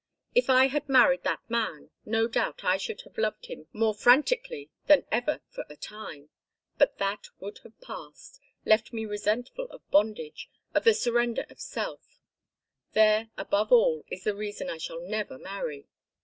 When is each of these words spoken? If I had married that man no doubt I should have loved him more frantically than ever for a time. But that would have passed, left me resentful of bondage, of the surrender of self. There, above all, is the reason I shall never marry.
If 0.33 0.49
I 0.49 0.65
had 0.65 0.89
married 0.89 1.21
that 1.25 1.41
man 1.47 1.91
no 2.05 2.27
doubt 2.27 2.63
I 2.63 2.77
should 2.77 3.01
have 3.01 3.19
loved 3.19 3.45
him 3.45 3.67
more 3.71 3.93
frantically 3.93 4.71
than 4.87 5.05
ever 5.11 5.41
for 5.51 5.63
a 5.69 5.75
time. 5.75 6.29
But 6.79 6.97
that 6.97 7.27
would 7.39 7.59
have 7.59 7.79
passed, 7.81 8.39
left 8.65 8.93
me 8.93 9.05
resentful 9.05 9.65
of 9.69 9.87
bondage, 9.91 10.49
of 10.73 10.85
the 10.85 10.95
surrender 10.95 11.45
of 11.51 11.59
self. 11.59 12.19
There, 12.93 13.29
above 13.37 13.71
all, 13.71 14.03
is 14.09 14.23
the 14.23 14.33
reason 14.33 14.71
I 14.71 14.79
shall 14.79 15.01
never 15.01 15.37
marry. 15.37 15.85